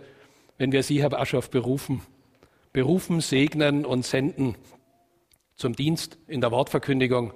wenn 0.57 0.73
wir 0.73 0.83
Sie, 0.83 1.01
Herr 1.01 1.17
Aschoff, 1.17 1.49
berufen. 1.49 2.01
Berufen, 2.73 3.21
segnen 3.21 3.85
und 3.85 4.05
senden 4.05 4.57
zum 5.61 5.75
Dienst 5.75 6.17
in 6.27 6.41
der 6.41 6.51
Wortverkündigung 6.51 7.33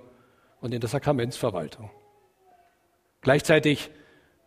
und 0.60 0.74
in 0.74 0.82
der 0.82 0.90
Sakramentsverwaltung. 0.90 1.92
Gleichzeitig, 3.22 3.92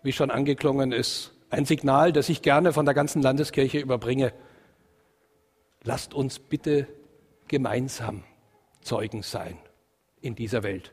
wie 0.02 0.12
schon 0.12 0.30
angeklungen 0.30 0.92
ist, 0.92 1.32
ein 1.48 1.64
Signal, 1.64 2.12
das 2.12 2.28
ich 2.28 2.42
gerne 2.42 2.72
von 2.72 2.84
der 2.84 2.94
ganzen 2.94 3.22
Landeskirche 3.22 3.78
überbringe. 3.78 4.32
Lasst 5.84 6.12
uns 6.12 6.40
bitte 6.40 6.88
gemeinsam 7.46 8.24
Zeugen 8.82 9.22
sein 9.22 9.56
in 10.20 10.34
dieser 10.34 10.62
Welt. 10.62 10.92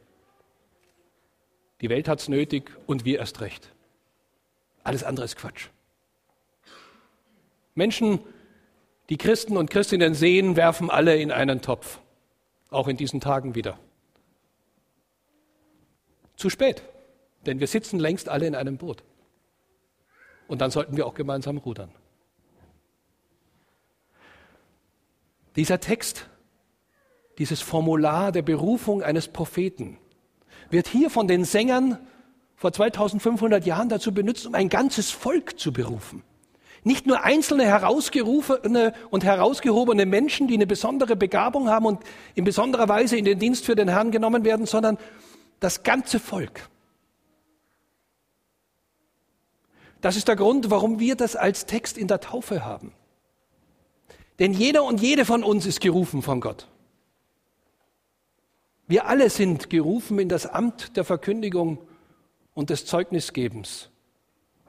Die 1.82 1.90
Welt 1.90 2.08
hat 2.08 2.22
es 2.22 2.30
nötig 2.30 2.72
und 2.86 3.04
wir 3.04 3.20
erst 3.20 3.42
recht. 3.42 3.74
Alles 4.84 5.04
andere 5.04 5.26
ist 5.26 5.38
Quatsch. 5.38 5.70
Menschen, 7.74 8.20
die 9.10 9.18
Christen 9.18 9.58
und 9.58 9.70
Christinnen 9.70 10.14
sehen, 10.14 10.56
werfen 10.56 10.90
alle 10.90 11.18
in 11.18 11.32
einen 11.32 11.62
Topf. 11.62 12.00
Auch 12.76 12.90
in 12.90 12.98
diesen 12.98 13.22
Tagen 13.22 13.56
wieder. 13.56 13.80
Zu 16.36 16.50
spät, 16.50 16.84
denn 17.46 17.62
wir 17.62 17.68
sitzen 17.68 18.00
längst 18.00 18.28
alle 18.28 18.48
in 18.48 18.54
einem 18.54 18.78
Boot. 18.78 19.02
Und 20.50 20.60
dann 20.60 20.72
sollten 20.72 20.98
wir 20.98 21.08
auch 21.08 21.14
gemeinsam 21.14 21.58
rudern. 21.58 21.90
Dieser 25.56 25.80
Text, 25.80 26.28
dieses 27.38 27.62
Formular 27.62 28.34
der 28.34 28.42
Berufung 28.42 29.02
eines 29.02 29.30
Propheten, 29.30 29.98
wird 30.70 30.90
hier 30.90 31.10
von 31.10 31.30
den 31.30 31.46
Sängern 31.46 32.06
vor 32.58 32.74
2500 32.74 33.66
Jahren 33.66 33.88
dazu 33.88 34.14
benutzt, 34.14 34.46
um 34.46 34.54
ein 34.54 34.68
ganzes 34.68 35.12
Volk 35.12 35.58
zu 35.58 35.72
berufen. 35.72 36.24
Nicht 36.86 37.08
nur 37.08 37.24
einzelne 37.24 37.66
herausgerufene 37.66 38.94
und 39.10 39.26
herausgehobene 39.26 40.06
Menschen, 40.06 40.48
die 40.48 40.54
eine 40.54 40.68
besondere 40.68 41.18
Begabung 41.18 41.68
haben 41.68 41.86
und 41.86 42.00
in 42.36 42.46
besonderer 42.46 42.88
Weise 42.88 43.18
in 43.18 43.26
den 43.26 43.40
Dienst 43.40 43.66
für 43.66 43.76
den 43.76 43.90
Herrn 43.90 44.12
genommen 44.12 44.46
werden, 44.46 44.66
sondern 44.66 44.98
das 45.60 45.84
ganze 45.84 46.20
Volk. 46.20 46.70
Das 50.00 50.16
ist 50.16 50.28
der 50.28 50.36
Grund, 50.36 50.70
warum 50.70 51.00
wir 51.00 51.16
das 51.16 51.36
als 51.36 51.66
Text 51.66 51.98
in 51.98 52.08
der 52.08 52.22
Taufe 52.22 52.64
haben. 52.64 52.94
Denn 54.38 54.54
jeder 54.54 54.84
und 54.84 55.02
jede 55.02 55.26
von 55.26 55.44
uns 55.44 55.66
ist 55.66 55.82
gerufen 55.82 56.22
von 56.22 56.40
Gott. 56.40 56.68
Wir 58.88 59.08
alle 59.08 59.32
sind 59.32 59.72
gerufen 59.72 60.20
in 60.20 60.30
das 60.30 60.46
Amt 60.46 60.96
der 60.96 61.04
Verkündigung 61.04 61.80
und 62.54 62.70
des 62.70 62.86
Zeugnisgebens, 62.86 63.90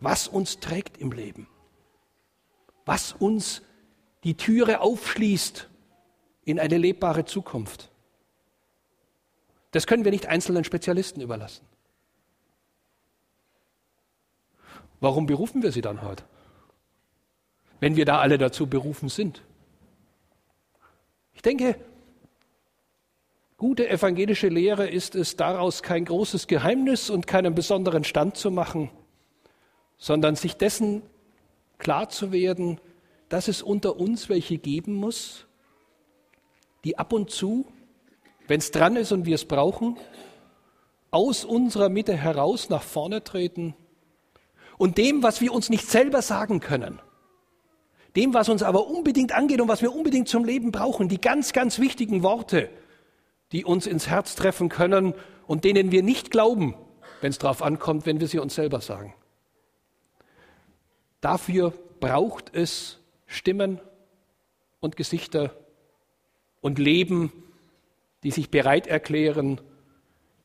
was 0.00 0.28
uns 0.28 0.60
trägt 0.60 0.96
im 0.96 1.12
Leben, 1.12 1.46
was 2.86 3.12
uns 3.12 3.60
die 4.24 4.36
Türe 4.36 4.80
aufschließt 4.80 5.68
in 6.44 6.58
eine 6.58 6.78
lebbare 6.78 7.26
Zukunft. 7.26 7.90
Das 9.72 9.86
können 9.86 10.04
wir 10.04 10.12
nicht 10.12 10.26
einzelnen 10.26 10.64
Spezialisten 10.64 11.20
überlassen. 11.20 11.66
Warum 15.00 15.26
berufen 15.26 15.62
wir 15.62 15.72
sie 15.72 15.82
dann 15.82 16.00
heute? 16.00 16.24
Wenn 17.80 17.96
wir 17.96 18.06
da 18.06 18.20
alle 18.20 18.38
dazu 18.38 18.66
berufen 18.66 19.10
sind. 19.10 19.42
Ich 21.34 21.42
denke, 21.42 21.78
Gute 23.58 23.88
evangelische 23.88 24.48
Lehre 24.48 24.86
ist 24.86 25.14
es, 25.14 25.36
daraus 25.36 25.82
kein 25.82 26.04
großes 26.04 26.46
Geheimnis 26.46 27.08
und 27.08 27.26
keinen 27.26 27.54
besonderen 27.54 28.04
Stand 28.04 28.36
zu 28.36 28.50
machen, 28.50 28.90
sondern 29.96 30.36
sich 30.36 30.56
dessen 30.58 31.02
klar 31.78 32.08
zu 32.08 32.32
werden, 32.32 32.80
dass 33.28 33.48
es 33.48 33.62
unter 33.62 33.96
uns 33.96 34.28
welche 34.28 34.58
geben 34.58 34.94
muss, 34.94 35.46
die 36.84 36.98
ab 36.98 37.12
und 37.12 37.30
zu, 37.30 37.66
wenn 38.46 38.58
es 38.58 38.70
dran 38.70 38.96
ist 38.96 39.12
und 39.12 39.26
wir 39.26 39.34
es 39.34 39.44
brauchen, 39.44 39.96
aus 41.10 41.44
unserer 41.44 41.88
Mitte 41.88 42.14
heraus 42.16 42.68
nach 42.68 42.82
vorne 42.82 43.24
treten 43.24 43.74
und 44.78 44.98
dem, 44.98 45.22
was 45.22 45.40
wir 45.40 45.52
uns 45.52 45.70
nicht 45.70 45.88
selber 45.88 46.22
sagen 46.22 46.60
können, 46.60 47.00
dem, 48.14 48.34
was 48.34 48.48
uns 48.48 48.62
aber 48.62 48.86
unbedingt 48.86 49.32
angeht 49.32 49.60
und 49.60 49.68
was 49.68 49.82
wir 49.82 49.94
unbedingt 49.94 50.28
zum 50.28 50.44
Leben 50.44 50.72
brauchen, 50.72 51.08
die 51.08 51.20
ganz, 51.20 51.52
ganz 51.52 51.78
wichtigen 51.78 52.22
Worte, 52.22 52.70
die 53.52 53.64
uns 53.64 53.86
ins 53.86 54.08
Herz 54.08 54.34
treffen 54.34 54.68
können 54.68 55.14
und 55.46 55.64
denen 55.64 55.92
wir 55.92 56.02
nicht 56.02 56.30
glauben, 56.30 56.74
wenn 57.20 57.30
es 57.30 57.38
darauf 57.38 57.62
ankommt, 57.62 58.06
wenn 58.06 58.20
wir 58.20 58.28
sie 58.28 58.38
uns 58.38 58.54
selber 58.54 58.80
sagen. 58.80 59.14
Dafür 61.20 61.72
braucht 62.00 62.54
es 62.54 62.98
Stimmen 63.26 63.80
und 64.80 64.96
Gesichter 64.96 65.56
und 66.60 66.78
Leben, 66.78 67.32
die 68.22 68.30
sich 68.30 68.50
bereit 68.50 68.86
erklären, 68.86 69.60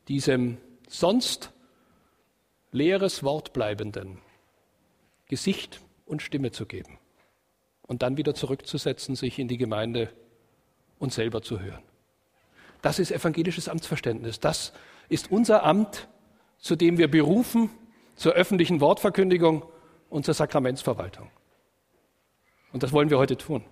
diesem 0.08 0.58
sonst 0.88 1.52
leeres 2.70 3.22
Wort 3.22 3.52
bleibenden 3.52 4.18
Gesicht 5.26 5.80
und 6.06 6.22
Stimme 6.22 6.50
zu 6.50 6.66
geben 6.66 6.98
und 7.82 8.02
dann 8.02 8.16
wieder 8.16 8.34
zurückzusetzen, 8.34 9.16
sich 9.16 9.38
in 9.38 9.48
die 9.48 9.58
Gemeinde 9.58 10.12
und 10.98 11.12
selber 11.12 11.42
zu 11.42 11.60
hören. 11.60 11.82
Das 12.82 12.98
ist 12.98 13.12
evangelisches 13.12 13.68
Amtsverständnis. 13.68 14.40
Das 14.40 14.72
ist 15.08 15.30
unser 15.30 15.62
Amt, 15.62 16.08
zu 16.58 16.76
dem 16.76 16.98
wir 16.98 17.10
berufen, 17.10 17.70
zur 18.16 18.32
öffentlichen 18.32 18.80
Wortverkündigung 18.80 19.64
und 20.12 20.26
zur 20.26 20.34
Sakramentsverwaltung. 20.34 21.30
Und 22.72 22.82
das 22.82 22.92
wollen 22.92 23.08
wir 23.08 23.18
heute 23.18 23.36
tun. 23.36 23.64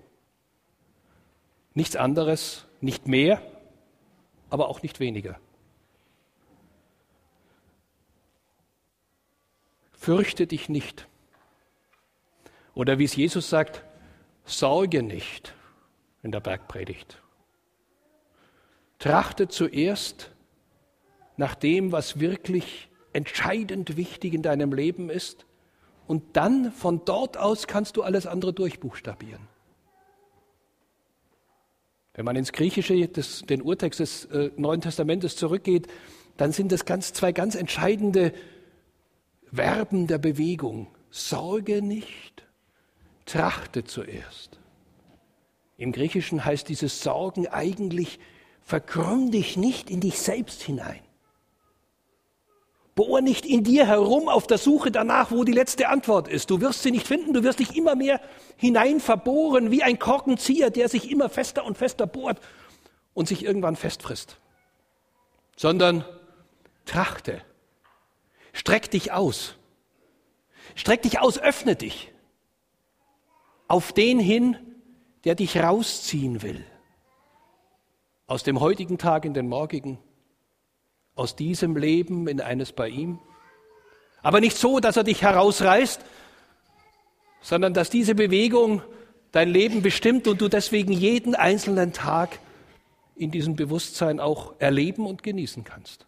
Nichts 1.75 1.97
anderes, 1.97 2.67
nicht 2.81 3.07
mehr, 3.07 3.43
aber 4.49 4.69
auch 4.69 4.83
nicht 4.83 5.01
weniger. 5.01 5.39
Fürchte 9.93 10.47
dich 10.47 10.71
nicht. 10.71 11.07
Oder 12.75 12.99
wie 12.99 13.05
es 13.05 13.15
Jesus 13.15 13.51
sagt, 13.51 13.85
sorge 14.45 15.03
nicht 15.03 15.55
in 16.23 16.33
der 16.33 16.41
Bergpredigt. 16.41 17.21
Trachte 18.99 19.49
zuerst 19.49 20.31
nach 21.37 21.55
dem, 21.55 21.93
was 21.93 22.19
wirklich 22.19 22.89
entscheidend 23.13 23.99
wichtig 23.99 24.33
in 24.33 24.43
deinem 24.43 24.73
Leben 24.73 25.11
ist. 25.11 25.45
Und 26.11 26.37
dann 26.37 26.73
von 26.73 27.05
dort 27.05 27.37
aus 27.37 27.69
kannst 27.69 27.97
du 27.97 28.03
alles 28.03 28.27
andere 28.27 28.53
durchbuchstabieren. 28.53 29.47
Wenn 32.15 32.25
man 32.25 32.35
ins 32.35 32.51
Griechische, 32.51 33.07
des, 33.07 33.43
den 33.43 33.63
Urtext 33.63 34.01
des 34.01 34.25
äh, 34.25 34.51
Neuen 34.57 34.81
Testamentes 34.81 35.37
zurückgeht, 35.37 35.87
dann 36.37 36.51
sind 36.51 36.73
das 36.73 36.85
ganz, 36.85 37.13
zwei 37.13 37.31
ganz 37.31 37.55
entscheidende 37.55 38.33
Verben 39.53 40.09
der 40.09 40.19
Bewegung. 40.19 40.89
Sorge 41.11 41.81
nicht, 41.81 42.45
trachte 43.25 43.85
zuerst. 43.85 44.59
Im 45.77 45.93
Griechischen 45.93 46.45
heißt 46.45 46.69
dieses 46.69 47.05
Sorgen 47.05 47.47
eigentlich, 47.47 48.19
verkrümm 48.63 49.31
dich 49.31 49.57
nicht 49.57 49.89
in 49.89 50.01
dich 50.01 50.19
selbst 50.19 50.61
hinein. 50.61 51.03
Bohr 53.01 53.23
nicht 53.23 53.47
in 53.47 53.65
dir 53.65 53.87
herum 53.87 54.29
auf 54.29 54.47
der 54.47 54.59
Suche 54.59 54.91
danach, 54.91 55.31
wo 55.31 55.43
die 55.43 55.53
letzte 55.53 55.89
Antwort 55.89 56.29
ist. 56.29 56.51
Du 56.51 56.61
wirst 56.61 56.83
sie 56.83 56.91
nicht 56.91 57.07
finden, 57.07 57.33
du 57.33 57.43
wirst 57.43 57.59
dich 57.59 57.75
immer 57.75 57.95
mehr 57.95 58.21
hinein 58.59 59.01
verbohren, 59.01 59.71
wie 59.71 59.83
ein 59.83 59.99
Korkenzieher, 59.99 60.69
der 60.69 60.91
sich 60.91 61.11
immer 61.11 61.31
fester 61.31 61.65
und 61.65 61.79
fester 61.79 62.07
bohrt 62.07 62.41
und 63.15 63.27
sich 63.27 63.43
irgendwann 63.43 63.77
festfrisst. 63.77 64.37
Sondern 65.57 66.05
trachte, 66.85 67.41
streck 68.53 68.91
dich 68.91 69.13
aus, 69.13 69.55
streck 70.75 71.01
dich 71.01 71.21
aus, 71.21 71.39
öffne 71.39 71.77
dich 71.77 72.13
auf 73.67 73.95
den 73.95 74.19
hin, 74.19 74.59
der 75.25 75.37
dich 75.37 75.57
rausziehen 75.57 76.43
will. 76.43 76.63
Aus 78.27 78.43
dem 78.43 78.61
heutigen 78.61 78.99
Tag 78.99 79.25
in 79.25 79.33
den 79.33 79.49
morgigen 79.49 79.99
aus 81.21 81.37
diesem 81.37 81.77
Leben 81.77 82.27
in 82.29 82.41
eines 82.41 82.73
bei 82.73 82.89
ihm. 82.89 83.19
Aber 84.23 84.41
nicht 84.41 84.57
so, 84.57 84.81
dass 84.81 84.97
er 84.97 85.05
dich 85.05 85.21
herausreißt, 85.21 86.01
sondern 87.43 87.75
dass 87.75 87.91
diese 87.91 88.15
Bewegung 88.15 88.83
dein 89.31 89.51
Leben 89.51 89.83
bestimmt 89.83 90.27
und 90.27 90.41
du 90.41 90.49
deswegen 90.49 90.93
jeden 90.93 91.35
einzelnen 91.35 91.93
Tag 91.93 92.39
in 93.17 93.31
diesem 93.31 93.55
Bewusstsein 93.55 94.19
auch 94.19 94.55
erleben 94.61 95.07
und 95.07 95.23
genießen 95.23 95.63
kannst. 95.63 96.07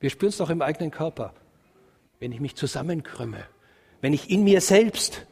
Wir 0.00 0.10
spüren 0.10 0.30
es 0.30 0.38
doch 0.38 0.50
im 0.50 0.60
eigenen 0.60 0.90
Körper, 0.90 1.34
wenn 2.18 2.32
ich 2.32 2.40
mich 2.40 2.56
zusammenkrümme, 2.56 3.44
wenn 4.00 4.12
ich 4.12 4.28
in 4.28 4.42
mir 4.42 4.60
selbst 4.60 5.24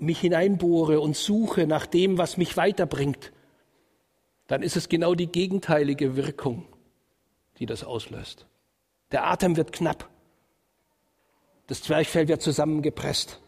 mich 0.00 0.18
hineinbohre 0.18 0.98
und 0.98 1.16
suche 1.16 1.68
nach 1.68 1.86
dem, 1.86 2.18
was 2.18 2.36
mich 2.36 2.56
weiterbringt, 2.56 3.32
dann 4.52 4.62
ist 4.62 4.76
es 4.76 4.90
genau 4.90 5.14
die 5.14 5.28
gegenteilige 5.28 6.14
Wirkung, 6.14 6.66
die 7.56 7.64
das 7.64 7.84
auslöst. 7.84 8.44
Der 9.10 9.24
Atem 9.24 9.56
wird 9.56 9.72
knapp. 9.72 10.10
Das 11.68 11.82
Zwerchfell 11.82 12.28
wird 12.28 12.42
zusammengepresst. 12.42 13.40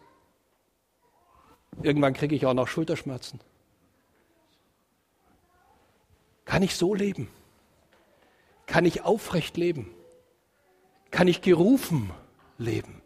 Irgendwann 1.83 2.15
kriege 2.15 2.35
ich 2.35 2.47
auch 2.47 2.55
noch 2.55 2.67
Schulterschmerzen. 2.67 3.39
Kann 6.43 6.63
ich 6.63 6.75
so 6.75 6.95
leben? 6.95 7.29
Kann 8.65 8.83
ich 8.83 9.03
aufrecht 9.03 9.57
leben? 9.57 9.93
Kann 11.11 11.27
ich 11.27 11.43
gerufen 11.43 12.09
leben? 12.57 13.03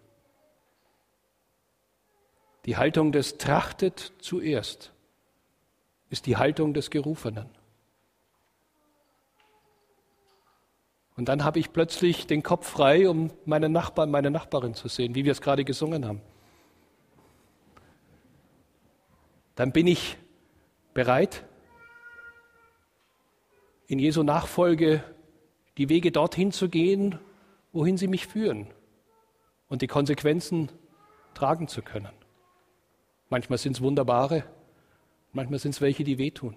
Die 2.64 2.78
Haltung 2.78 3.12
des 3.12 3.38
Trachtet 3.38 4.14
zuerst 4.20 4.94
ist 6.10 6.28
die 6.28 6.38
Haltung 6.38 6.74
des 6.74 6.92
Gerufenen. 6.92 7.59
Und 11.20 11.28
dann 11.28 11.44
habe 11.44 11.60
ich 11.60 11.74
plötzlich 11.74 12.28
den 12.28 12.44
Kopf 12.44 12.66
frei, 12.66 13.10
um 13.10 13.30
meinen 13.44 13.74
Nachbarn, 13.74 14.10
meine 14.10 14.32
Nachbarin 14.32 14.74
zu 14.74 14.88
sehen, 14.88 15.16
wie 15.16 15.26
wir 15.26 15.34
es 15.34 15.42
gerade 15.42 15.66
gesungen 15.66 16.06
haben. 16.06 16.22
Dann 19.56 19.74
bin 19.74 19.86
ich 19.86 20.16
bereit, 20.94 21.44
in 23.88 24.00
Jesu 24.00 24.24
Nachfolge 24.24 25.04
die 25.78 25.90
Wege 25.90 26.14
dorthin 26.14 26.54
zu 26.54 26.70
gehen, 26.70 27.20
wohin 27.74 27.98
sie 27.98 28.08
mich 28.08 28.26
führen 28.26 28.68
und 29.68 29.82
die 29.82 29.88
Konsequenzen 29.88 30.72
tragen 31.34 31.68
zu 31.68 31.82
können. 31.82 32.14
Manchmal 33.28 33.58
sind 33.58 33.74
es 33.74 33.82
wunderbare, 33.82 34.46
manchmal 35.34 35.60
sind 35.60 35.72
es 35.72 35.82
welche, 35.82 36.06
die 36.06 36.18
wehtun 36.18 36.56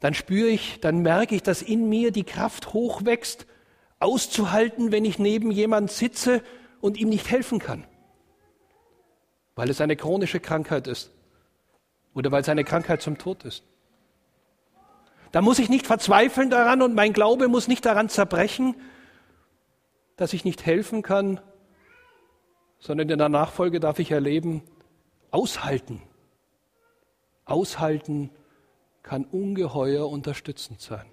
dann 0.00 0.14
spüre 0.14 0.48
ich, 0.48 0.80
dann 0.80 1.00
merke 1.00 1.34
ich, 1.34 1.42
dass 1.42 1.62
in 1.62 1.88
mir 1.88 2.10
die 2.10 2.24
Kraft 2.24 2.72
hochwächst, 2.72 3.46
auszuhalten, 4.00 4.92
wenn 4.92 5.04
ich 5.04 5.18
neben 5.18 5.50
jemand 5.50 5.90
sitze 5.90 6.42
und 6.80 6.98
ihm 6.98 7.08
nicht 7.08 7.30
helfen 7.30 7.58
kann, 7.58 7.86
weil 9.54 9.70
es 9.70 9.80
eine 9.80 9.96
chronische 9.96 10.40
Krankheit 10.40 10.86
ist 10.86 11.10
oder 12.12 12.30
weil 12.30 12.44
seine 12.44 12.64
Krankheit 12.64 13.02
zum 13.02 13.18
Tod 13.18 13.44
ist. 13.44 13.64
Da 15.32 15.40
muss 15.40 15.58
ich 15.58 15.68
nicht 15.68 15.86
verzweifeln 15.86 16.50
daran 16.50 16.82
und 16.82 16.94
mein 16.94 17.12
Glaube 17.12 17.48
muss 17.48 17.66
nicht 17.66 17.84
daran 17.84 18.08
zerbrechen, 18.08 18.76
dass 20.16 20.32
ich 20.32 20.44
nicht 20.44 20.64
helfen 20.64 21.02
kann, 21.02 21.40
sondern 22.78 23.08
in 23.08 23.18
der 23.18 23.28
Nachfolge 23.28 23.80
darf 23.80 23.98
ich 23.98 24.10
erleben, 24.10 24.62
aushalten. 25.30 26.02
Aushalten 27.46 28.30
kann 29.04 29.24
ungeheuer 29.26 30.08
unterstützend 30.10 30.80
sein. 30.80 31.06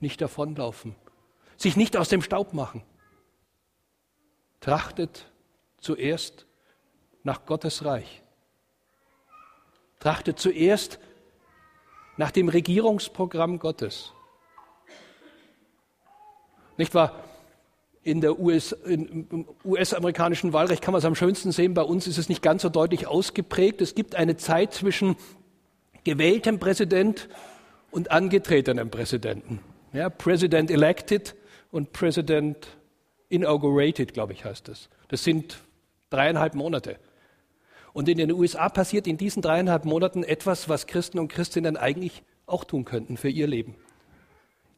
Nicht 0.00 0.20
davonlaufen, 0.20 0.96
sich 1.56 1.76
nicht 1.76 1.96
aus 1.96 2.08
dem 2.08 2.22
Staub 2.22 2.54
machen. 2.54 2.82
Trachtet 4.60 5.30
zuerst 5.78 6.46
nach 7.22 7.46
Gottes 7.46 7.84
Reich. 7.84 8.22
Trachtet 10.00 10.38
zuerst 10.38 10.98
nach 12.16 12.30
dem 12.30 12.48
Regierungsprogramm 12.48 13.58
Gottes. 13.58 14.12
Nicht 16.78 16.94
wahr? 16.94 17.22
In 18.02 18.22
der 18.22 18.40
US, 18.40 18.72
im 18.72 19.46
US-amerikanischen 19.62 20.54
Wahlrecht 20.54 20.82
kann 20.82 20.92
man 20.92 21.00
es 21.00 21.04
am 21.04 21.14
schönsten 21.14 21.52
sehen. 21.52 21.74
Bei 21.74 21.82
uns 21.82 22.06
ist 22.06 22.16
es 22.16 22.30
nicht 22.30 22.40
ganz 22.40 22.62
so 22.62 22.70
deutlich 22.70 23.06
ausgeprägt. 23.06 23.82
Es 23.82 23.94
gibt 23.94 24.14
eine 24.14 24.38
Zeit 24.38 24.72
zwischen 24.72 25.16
gewähltem 26.04 26.58
Präsident 26.58 27.28
und 27.90 28.10
angetretenem 28.10 28.90
Präsidenten. 28.90 29.60
Ja, 29.92 30.08
President 30.08 30.70
elected 30.70 31.34
und 31.70 31.92
President 31.92 32.68
inaugurated, 33.28 34.14
glaube 34.14 34.32
ich, 34.32 34.44
heißt 34.44 34.68
das. 34.68 34.88
Das 35.08 35.24
sind 35.24 35.60
dreieinhalb 36.10 36.54
Monate. 36.54 36.96
Und 37.92 38.08
in 38.08 38.18
den 38.18 38.30
USA 38.32 38.68
passiert 38.68 39.06
in 39.06 39.16
diesen 39.16 39.42
dreieinhalb 39.42 39.84
Monaten 39.84 40.22
etwas, 40.22 40.68
was 40.68 40.86
Christen 40.86 41.18
und 41.18 41.28
Christinnen 41.28 41.76
eigentlich 41.76 42.22
auch 42.46 42.64
tun 42.64 42.84
könnten 42.84 43.16
für 43.16 43.28
ihr 43.28 43.46
Leben. 43.46 43.74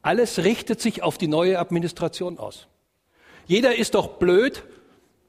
Alles 0.00 0.38
richtet 0.44 0.80
sich 0.80 1.02
auf 1.02 1.18
die 1.18 1.28
neue 1.28 1.58
Administration 1.58 2.38
aus. 2.38 2.68
Jeder 3.46 3.76
ist 3.76 3.94
doch 3.94 4.18
blöd, 4.18 4.64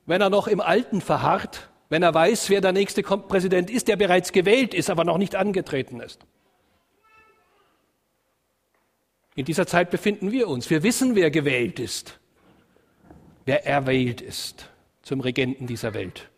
wenn 0.05 0.21
er 0.21 0.29
noch 0.29 0.47
im 0.47 0.61
Alten 0.61 1.01
verharrt 1.01 1.69
wenn 1.93 2.01
er 2.01 2.15
weiß, 2.15 2.49
wer 2.49 2.59
der 2.59 2.71
nächste 2.71 3.03
Präsident 3.03 3.69
ist, 3.69 3.87
der 3.87 3.97
bereits 3.97 4.31
gewählt 4.31 4.73
ist, 4.73 4.89
aber 4.89 5.03
noch 5.03 5.19
nicht 5.19 5.35
angetreten 5.35 5.99
ist. 5.99 6.25
In 9.35 9.45
dieser 9.45 9.67
Zeit 9.67 9.91
befinden 9.91 10.31
wir 10.31 10.47
uns. 10.47 10.71
Wir 10.71 10.81
wissen, 10.81 11.13
wer 11.13 11.29
gewählt 11.29 11.79
ist, 11.79 12.19
wer 13.45 13.67
erwählt 13.67 14.21
ist 14.21 14.71
zum 15.03 15.19
Regenten 15.19 15.67
dieser 15.67 15.93
Welt. 15.93 16.31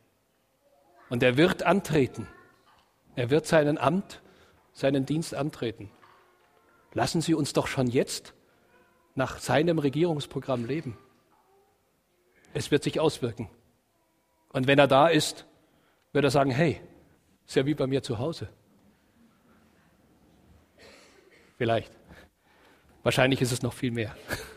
Und 1.09 1.23
er 1.23 1.37
wird 1.37 1.63
antreten. 1.63 2.27
Er 3.15 3.29
wird 3.29 3.47
seinen 3.47 3.77
Amt, 3.77 4.21
seinen 4.73 5.05
Dienst 5.05 5.33
antreten. 5.33 5.89
Lassen 6.91 7.21
Sie 7.21 7.33
uns 7.33 7.53
doch 7.53 7.67
schon 7.67 7.87
jetzt 7.87 8.33
nach 9.13 9.39
seinem 9.39 9.79
Regierungsprogramm 9.79 10.65
leben. 10.65 10.97
Es 12.53 12.71
wird 12.71 12.83
sich 12.83 12.99
auswirken. 12.99 13.47
Und 14.55 14.67
wenn 14.67 14.79
er 14.79 14.87
da 14.87 15.09
ist, 15.09 15.45
wird 16.13 16.23
er 16.23 16.31
sagen, 16.31 16.49
hey, 16.49 16.79
ist 17.45 17.57
ja 17.57 17.65
wie 17.65 17.73
bei 17.73 17.87
mir 17.87 18.01
zu 18.01 18.19
Hause. 18.19 18.47
Vielleicht. 21.57 21.91
Wahrscheinlich 23.03 23.41
ist 23.41 23.51
es 23.51 23.63
noch 23.63 23.73
viel 23.73 23.91
mehr. 23.91 24.15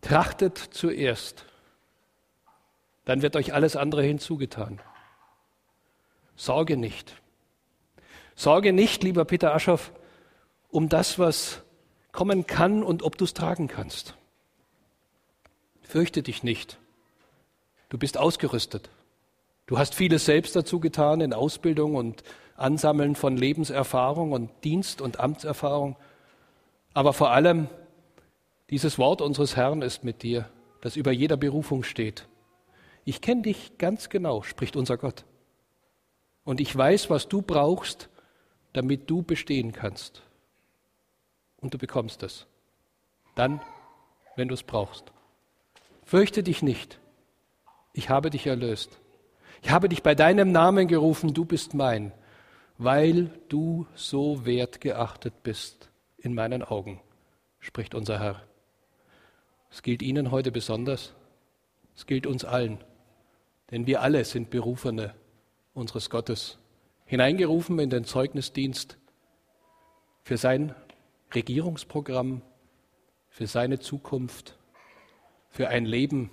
Trachtet 0.00 0.58
zuerst, 0.58 1.44
dann 3.04 3.22
wird 3.22 3.34
euch 3.34 3.52
alles 3.52 3.74
andere 3.74 4.04
hinzugetan. 4.04 4.80
Sorge 6.36 6.76
nicht. 6.76 7.20
Sorge 8.36 8.72
nicht, 8.72 9.02
lieber 9.02 9.24
Peter 9.24 9.56
Aschoff, 9.56 9.92
um 10.68 10.88
das, 10.88 11.18
was 11.18 11.64
kommen 12.12 12.46
kann 12.46 12.84
und 12.84 13.02
ob 13.02 13.18
du 13.18 13.24
es 13.24 13.34
tragen 13.34 13.66
kannst. 13.66 14.14
Fürchte 15.90 16.22
dich 16.22 16.44
nicht. 16.44 16.78
Du 17.88 17.98
bist 17.98 18.16
ausgerüstet. 18.16 18.90
Du 19.66 19.76
hast 19.76 19.96
vieles 19.96 20.24
selbst 20.24 20.54
dazu 20.54 20.78
getan 20.78 21.20
in 21.20 21.32
Ausbildung 21.32 21.96
und 21.96 22.22
Ansammeln 22.54 23.16
von 23.16 23.36
Lebenserfahrung 23.36 24.30
und 24.30 24.50
Dienst- 24.62 25.00
und 25.00 25.18
Amtserfahrung. 25.18 25.96
Aber 26.94 27.12
vor 27.12 27.32
allem, 27.32 27.68
dieses 28.70 28.98
Wort 28.98 29.20
unseres 29.20 29.56
Herrn 29.56 29.82
ist 29.82 30.04
mit 30.04 30.22
dir, 30.22 30.48
das 30.80 30.94
über 30.94 31.10
jeder 31.10 31.36
Berufung 31.36 31.82
steht. 31.82 32.28
Ich 33.04 33.20
kenne 33.20 33.42
dich 33.42 33.76
ganz 33.76 34.08
genau, 34.08 34.42
spricht 34.42 34.76
unser 34.76 34.96
Gott. 34.96 35.24
Und 36.44 36.60
ich 36.60 36.76
weiß, 36.76 37.10
was 37.10 37.26
du 37.26 37.42
brauchst, 37.42 38.10
damit 38.74 39.10
du 39.10 39.22
bestehen 39.22 39.72
kannst. 39.72 40.22
Und 41.56 41.74
du 41.74 41.78
bekommst 41.78 42.22
es. 42.22 42.46
Dann, 43.34 43.60
wenn 44.36 44.46
du 44.46 44.54
es 44.54 44.62
brauchst. 44.62 45.12
Fürchte 46.10 46.42
dich 46.42 46.60
nicht. 46.60 46.98
Ich 47.92 48.10
habe 48.10 48.30
dich 48.30 48.44
erlöst. 48.48 48.98
Ich 49.62 49.70
habe 49.70 49.88
dich 49.88 50.02
bei 50.02 50.16
deinem 50.16 50.50
Namen 50.50 50.88
gerufen, 50.88 51.34
du 51.34 51.44
bist 51.44 51.72
mein, 51.72 52.10
weil 52.78 53.30
du 53.48 53.86
so 53.94 54.44
wertgeachtet 54.44 55.44
bist 55.44 55.88
in 56.18 56.34
meinen 56.34 56.64
Augen, 56.64 57.00
spricht 57.60 57.94
unser 57.94 58.18
Herr. 58.18 58.42
Es 59.70 59.82
gilt 59.82 60.02
Ihnen 60.02 60.32
heute 60.32 60.50
besonders, 60.50 61.14
es 61.94 62.06
gilt 62.06 62.26
uns 62.26 62.44
allen, 62.44 62.82
denn 63.70 63.86
wir 63.86 64.02
alle 64.02 64.24
sind 64.24 64.50
Berufene 64.50 65.14
unseres 65.74 66.10
Gottes, 66.10 66.58
hineingerufen 67.04 67.78
in 67.78 67.88
den 67.88 68.02
Zeugnisdienst 68.02 68.98
für 70.24 70.38
sein 70.38 70.74
Regierungsprogramm, 71.32 72.42
für 73.28 73.46
seine 73.46 73.78
Zukunft, 73.78 74.56
für 75.50 75.68
ein 75.68 75.84
Leben, 75.84 76.30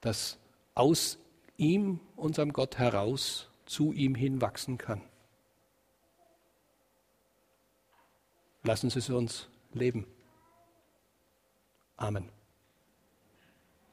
das 0.00 0.38
aus 0.74 1.18
ihm, 1.56 2.00
unserem 2.16 2.52
Gott 2.52 2.78
heraus, 2.78 3.50
zu 3.66 3.92
ihm 3.92 4.14
hin 4.14 4.40
wachsen 4.40 4.78
kann. 4.78 5.02
Lassen 8.62 8.90
Sie 8.90 8.98
es 8.98 9.10
uns 9.10 9.48
leben. 9.72 10.06
Amen. 11.96 12.39